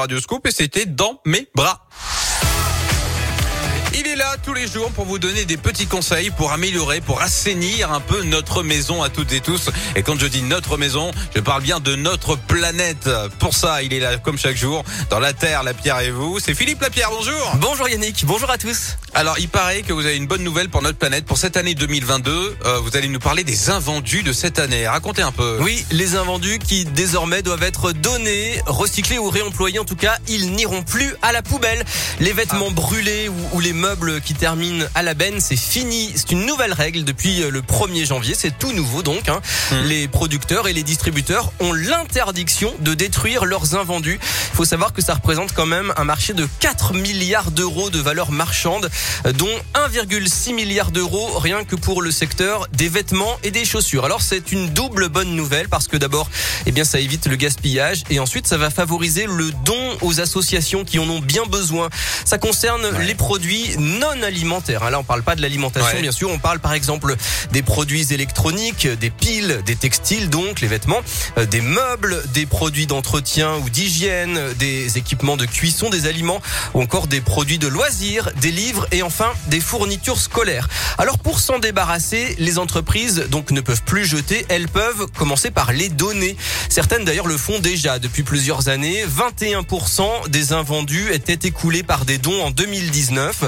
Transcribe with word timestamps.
Radio 0.00 0.20
Scoop 0.20 0.46
et 0.46 0.52
c'était 0.52 0.86
dans 0.86 1.20
mes 1.26 1.48
bras. 1.56 1.88
Il 4.18 4.22
est 4.22 4.24
là 4.24 4.36
tous 4.44 4.52
les 4.52 4.66
jours 4.66 4.90
pour 4.90 5.04
vous 5.04 5.20
donner 5.20 5.44
des 5.44 5.56
petits 5.56 5.86
conseils 5.86 6.30
pour 6.30 6.50
améliorer, 6.50 7.00
pour 7.00 7.22
assainir 7.22 7.92
un 7.92 8.00
peu 8.00 8.24
notre 8.24 8.64
maison 8.64 9.00
à 9.00 9.10
toutes 9.10 9.30
et 9.30 9.40
tous. 9.40 9.70
Et 9.94 10.02
quand 10.02 10.18
je 10.18 10.26
dis 10.26 10.42
notre 10.42 10.76
maison, 10.76 11.12
je 11.36 11.40
parle 11.40 11.62
bien 11.62 11.78
de 11.78 11.94
notre 11.94 12.34
planète. 12.34 13.08
Pour 13.38 13.54
ça, 13.54 13.80
il 13.84 13.92
est 13.92 14.00
là 14.00 14.16
comme 14.16 14.36
chaque 14.36 14.56
jour 14.56 14.82
dans 15.08 15.20
la 15.20 15.34
Terre, 15.34 15.62
la 15.62 15.72
Pierre 15.72 16.00
et 16.00 16.10
vous. 16.10 16.40
C'est 16.40 16.54
Philippe 16.54 16.80
Lapierre, 16.80 17.10
bonjour. 17.12 17.52
Bonjour 17.60 17.88
Yannick, 17.88 18.24
bonjour 18.26 18.50
à 18.50 18.58
tous. 18.58 18.96
Alors, 19.14 19.38
il 19.38 19.48
paraît 19.48 19.82
que 19.82 19.92
vous 19.92 20.04
avez 20.04 20.16
une 20.16 20.26
bonne 20.26 20.42
nouvelle 20.42 20.68
pour 20.68 20.82
notre 20.82 20.98
planète. 20.98 21.24
Pour 21.24 21.38
cette 21.38 21.56
année 21.56 21.76
2022, 21.76 22.56
euh, 22.64 22.80
vous 22.80 22.96
allez 22.96 23.08
nous 23.08 23.20
parler 23.20 23.44
des 23.44 23.70
invendus 23.70 24.24
de 24.24 24.32
cette 24.32 24.58
année. 24.58 24.88
Racontez 24.88 25.22
un 25.22 25.32
peu. 25.32 25.58
Oui, 25.60 25.86
les 25.92 26.16
invendus 26.16 26.58
qui 26.58 26.84
désormais 26.84 27.42
doivent 27.42 27.62
être 27.62 27.92
donnés, 27.92 28.60
recyclés 28.66 29.18
ou 29.18 29.30
réemployés. 29.30 29.78
En 29.78 29.84
tout 29.84 29.96
cas, 29.96 30.18
ils 30.26 30.50
n'iront 30.52 30.82
plus 30.82 31.14
à 31.22 31.30
la 31.30 31.42
poubelle. 31.42 31.84
Les 32.18 32.32
vêtements 32.32 32.72
brûlés 32.72 33.28
ou, 33.28 33.56
ou 33.56 33.60
les 33.60 33.72
meubles 33.72 34.07
qui 34.24 34.34
terminent 34.34 34.84
à 34.94 35.02
la 35.02 35.14
benne, 35.14 35.40
c'est 35.40 35.56
fini. 35.56 36.12
C'est 36.14 36.32
une 36.32 36.46
nouvelle 36.46 36.72
règle 36.72 37.04
depuis 37.04 37.40
le 37.40 37.60
1er 37.60 38.06
janvier. 38.06 38.34
C'est 38.36 38.58
tout 38.58 38.72
nouveau 38.72 39.02
donc. 39.02 39.28
Hein. 39.28 39.40
Les 39.84 40.08
producteurs 40.08 40.68
et 40.68 40.72
les 40.72 40.82
distributeurs 40.82 41.52
ont 41.60 41.72
l'interdiction 41.72 42.72
de 42.80 42.94
détruire 42.94 43.44
leurs 43.44 43.74
invendus. 43.74 44.18
Il 44.52 44.56
faut 44.56 44.64
savoir 44.64 44.92
que 44.92 45.02
ça 45.02 45.14
représente 45.14 45.52
quand 45.52 45.66
même 45.66 45.92
un 45.96 46.04
marché 46.04 46.32
de 46.32 46.48
4 46.60 46.94
milliards 46.94 47.50
d'euros 47.50 47.90
de 47.90 47.98
valeur 47.98 48.30
marchande, 48.30 48.90
dont 49.34 49.46
1,6 49.74 50.54
milliard 50.54 50.90
d'euros 50.90 51.38
rien 51.38 51.64
que 51.64 51.76
pour 51.76 52.02
le 52.02 52.10
secteur 52.10 52.66
des 52.72 52.88
vêtements 52.88 53.38
et 53.42 53.50
des 53.50 53.64
chaussures. 53.64 54.04
Alors 54.04 54.22
c'est 54.22 54.52
une 54.52 54.70
double 54.70 55.08
bonne 55.08 55.34
nouvelle 55.34 55.68
parce 55.68 55.88
que 55.88 55.96
d'abord, 55.96 56.30
eh 56.66 56.72
bien 56.72 56.84
ça 56.84 57.00
évite 57.00 57.26
le 57.26 57.36
gaspillage 57.36 58.04
et 58.10 58.20
ensuite 58.20 58.46
ça 58.46 58.56
va 58.56 58.70
favoriser 58.70 59.26
le 59.26 59.50
don 59.64 59.98
aux 60.02 60.20
associations 60.20 60.84
qui 60.84 60.98
en 60.98 61.08
ont 61.08 61.20
bien 61.20 61.44
besoin. 61.44 61.88
Ça 62.24 62.38
concerne 62.38 62.88
les 63.00 63.14
produits 63.14 63.76
non 63.78 63.97
alimentaires. 64.02 64.82
Hein. 64.82 64.90
Là, 64.90 64.98
on 64.98 65.04
parle 65.04 65.22
pas 65.22 65.34
de 65.34 65.42
l'alimentation, 65.42 65.96
Ouais. 65.96 66.02
bien 66.02 66.12
sûr. 66.12 66.30
On 66.30 66.38
parle 66.38 66.58
par 66.58 66.72
exemple 66.72 67.16
des 67.52 67.62
produits 67.62 68.12
électroniques, 68.12 68.86
des 68.86 69.10
piles, 69.10 69.62
des 69.64 69.76
textiles, 69.76 70.28
donc 70.30 70.60
les 70.60 70.68
vêtements, 70.68 71.00
euh, 71.38 71.46
des 71.46 71.60
meubles, 71.60 72.22
des 72.34 72.46
produits 72.46 72.86
d'entretien 72.86 73.56
ou 73.56 73.70
d'hygiène, 73.70 74.38
des 74.58 74.98
équipements 74.98 75.36
de 75.36 75.46
cuisson, 75.46 75.90
des 75.90 76.06
aliments 76.06 76.40
ou 76.74 76.82
encore 76.82 77.06
des 77.06 77.20
produits 77.20 77.58
de 77.58 77.68
loisirs, 77.68 78.30
des 78.40 78.50
livres 78.50 78.86
et 78.92 79.02
enfin 79.02 79.32
des 79.46 79.60
fournitures 79.60 80.20
scolaires. 80.20 80.68
Alors 80.98 81.18
pour 81.18 81.40
s'en 81.40 81.58
débarrasser, 81.58 82.34
les 82.38 82.58
entreprises 82.58 83.24
donc 83.30 83.50
ne 83.50 83.60
peuvent 83.60 83.82
plus 83.82 84.04
jeter, 84.04 84.44
elles 84.48 84.68
peuvent 84.68 85.06
commencer 85.16 85.50
par 85.50 85.72
les 85.72 85.88
donner. 85.88 86.36
Certaines 86.68 87.04
d'ailleurs 87.04 87.26
le 87.26 87.36
font 87.36 87.58
déjà 87.58 87.98
depuis 87.98 88.22
plusieurs 88.22 88.68
années. 88.68 89.04
21% 89.06 90.28
des 90.28 90.52
invendus 90.52 91.08
étaient 91.12 91.48
écoulés 91.48 91.82
par 91.82 92.04
des 92.04 92.18
dons 92.18 92.42
en 92.42 92.50
2019. 92.50 93.44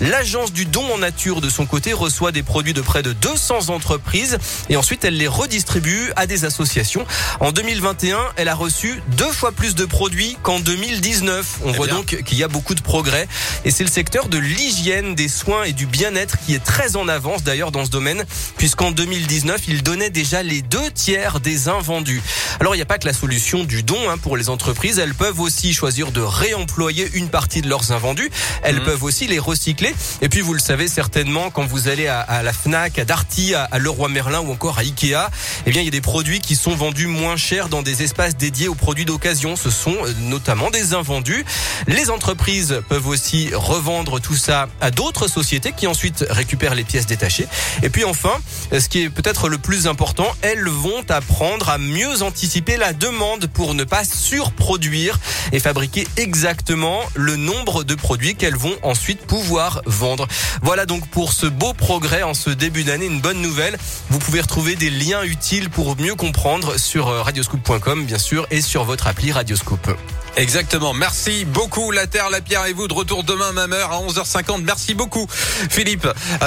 L'agence 0.00 0.52
du 0.52 0.64
don 0.66 0.84
en 0.92 0.98
nature 0.98 1.40
de 1.40 1.48
son 1.48 1.66
côté 1.66 1.92
reçoit 1.92 2.32
des 2.32 2.42
produits 2.42 2.72
de 2.74 2.80
près 2.80 3.02
de 3.02 3.12
200 3.12 3.68
entreprises 3.70 4.38
et 4.68 4.76
ensuite 4.76 5.04
elle 5.04 5.16
les 5.16 5.28
redistribue 5.28 6.10
à 6.16 6.26
des 6.26 6.44
associations. 6.44 7.06
En 7.40 7.52
2021, 7.52 8.18
elle 8.36 8.48
a 8.48 8.54
reçu 8.54 9.00
deux 9.16 9.30
fois 9.30 9.52
plus 9.52 9.74
de 9.74 9.84
produits 9.84 10.36
qu'en 10.42 10.58
2019. 10.60 11.58
On 11.64 11.70
Eh 11.72 11.76
voit 11.76 11.86
bien. 11.86 11.96
donc 11.96 12.22
qu'il 12.24 12.38
y 12.38 12.42
a 12.42 12.48
beaucoup 12.48 12.74
de 12.74 12.82
progrès 12.82 13.28
et 13.64 13.70
c'est 13.70 13.84
le 13.84 13.90
secteur 13.90 14.28
de 14.28 14.38
l'hygiène, 14.38 15.14
des 15.14 15.28
soins 15.28 15.64
et 15.64 15.72
du 15.72 15.86
bien-être 15.86 16.38
qui 16.44 16.54
est 16.54 16.62
très 16.64 16.96
en 16.96 17.08
avance 17.08 17.42
d'ailleurs 17.44 17.70
dans 17.70 17.84
ce 17.84 17.90
domaine 17.90 18.24
puisqu'en 18.56 18.90
2019, 18.90 19.62
il 19.68 19.82
donnait 19.82 20.10
déjà 20.10 20.42
les 20.42 20.62
deux 20.62 20.90
tiers 20.90 21.40
des 21.40 21.68
invendus. 21.68 22.22
Alors 22.60 22.74
il 22.74 22.78
n'y 22.78 22.82
a 22.82 22.86
pas 22.86 22.98
que 22.98 23.06
la 23.06 23.12
solution 23.12 23.64
du 23.64 23.82
don 23.82 24.10
hein, 24.10 24.18
pour 24.18 24.36
les 24.36 24.48
entreprises, 24.48 24.98
elles 24.98 25.14
peuvent 25.14 25.40
aussi 25.40 25.72
choisir 25.72 26.10
de 26.12 26.20
réemployer 26.20 27.08
une 27.14 27.28
partie 27.28 27.62
de 27.62 27.68
leurs 27.68 27.92
invendus, 27.92 28.30
elles 28.62 28.76
Mhm. 28.80 28.84
peuvent 28.84 29.02
aussi 29.04 29.26
les 29.26 29.38
recycler 29.38 29.83
et 30.22 30.28
puis 30.28 30.40
vous 30.40 30.54
le 30.54 30.60
savez 30.60 30.88
certainement 30.88 31.50
quand 31.50 31.66
vous 31.66 31.88
allez 31.88 32.06
à, 32.06 32.42
la 32.42 32.52
Fnac, 32.52 32.98
à 32.98 33.04
Darty, 33.04 33.54
à, 33.54 33.64
à 33.64 33.78
Leroy 33.78 34.08
Merlin 34.08 34.40
ou 34.40 34.52
encore 34.52 34.78
à 34.78 34.82
Ikea, 34.82 35.30
eh 35.66 35.70
bien 35.70 35.82
il 35.82 35.84
y 35.84 35.88
a 35.88 35.90
des 35.90 36.00
produits 36.00 36.40
qui 36.40 36.56
sont 36.56 36.74
vendus 36.74 37.06
moins 37.06 37.36
cher 37.36 37.68
dans 37.68 37.82
des 37.82 38.02
espaces 38.02 38.36
dédiés 38.36 38.68
aux 38.68 38.74
produits 38.74 39.04
d'occasion, 39.04 39.56
ce 39.56 39.70
sont 39.70 39.96
euh, 40.04 40.12
notamment 40.20 40.70
des 40.70 40.94
invendus. 40.94 41.44
Les 41.86 42.10
entreprises 42.10 42.82
peuvent 42.88 43.06
aussi 43.06 43.50
revendre 43.54 44.20
tout 44.20 44.36
ça 44.36 44.68
à 44.80 44.90
d'autres 44.90 45.28
sociétés 45.28 45.72
qui 45.72 45.86
ensuite 45.86 46.24
récupèrent 46.30 46.74
les 46.74 46.84
pièces 46.84 47.06
détachées. 47.06 47.46
Et 47.82 47.90
puis 47.90 48.04
enfin, 48.04 48.34
ce 48.72 48.88
qui 48.88 49.02
est 49.02 49.10
peut-être 49.10 49.48
le 49.48 49.58
plus 49.58 49.86
important, 49.86 50.28
elles 50.42 50.68
vont 50.68 51.02
apprendre 51.08 51.68
à 51.68 51.78
mieux 51.78 52.22
anticiper 52.22 52.76
la 52.76 52.92
demande 52.92 53.46
pour 53.46 53.74
ne 53.74 53.84
pas 53.84 54.04
surproduire 54.04 55.18
et 55.52 55.58
fabriquer 55.58 56.06
exactement 56.16 57.00
le 57.14 57.36
nombre 57.36 57.84
de 57.84 57.94
produits 57.94 58.34
qu'elles 58.34 58.56
vont 58.56 58.76
ensuite 58.82 59.20
pouvoir 59.26 59.63
vendre. 59.86 60.26
Voilà 60.62 60.86
donc 60.86 61.06
pour 61.08 61.32
ce 61.32 61.46
beau 61.46 61.72
progrès 61.72 62.22
en 62.22 62.34
ce 62.34 62.50
début 62.50 62.84
d'année, 62.84 63.06
une 63.06 63.20
bonne 63.20 63.40
nouvelle. 63.40 63.76
Vous 64.10 64.18
pouvez 64.18 64.40
retrouver 64.40 64.76
des 64.76 64.90
liens 64.90 65.22
utiles 65.22 65.70
pour 65.70 65.96
mieux 65.96 66.14
comprendre 66.14 66.78
sur 66.78 67.08
euh, 67.08 67.22
radioscoop.com 67.22 68.04
bien 68.04 68.18
sûr 68.18 68.46
et 68.50 68.60
sur 68.60 68.84
votre 68.84 69.06
appli 69.06 69.32
Radioscoop. 69.32 69.90
Exactement. 70.36 70.94
Merci 70.94 71.44
beaucoup, 71.44 71.92
la 71.92 72.08
Terre, 72.08 72.28
la 72.28 72.40
Pierre 72.40 72.66
et 72.66 72.72
vous. 72.72 72.88
De 72.88 72.92
retour 72.92 73.22
demain, 73.22 73.52
même 73.52 73.72
heure 73.72 73.92
à 73.92 74.00
11h50. 74.00 74.62
Merci 74.64 74.94
beaucoup, 74.94 75.26
Philippe. 75.30 76.08